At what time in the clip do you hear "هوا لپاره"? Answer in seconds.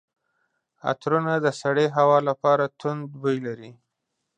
1.97-2.65